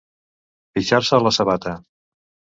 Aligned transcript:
Pixar-se 0.77 1.13
a 1.19 1.21
la 1.27 1.33
sabata. 1.39 1.77